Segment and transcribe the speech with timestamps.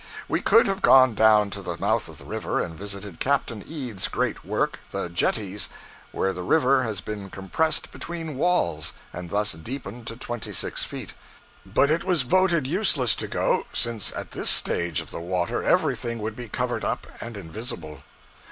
[0.27, 4.07] We could have gone down to the mouth of the river and visited Captain Eads'
[4.07, 5.69] great work, the 'jetties,'
[6.11, 11.13] where the river has been compressed between walls, and thus deepened to twenty six feet;
[11.67, 16.17] but it was voted useless to go, since at this stage of the water everything
[16.17, 18.01] would be covered up and invisible.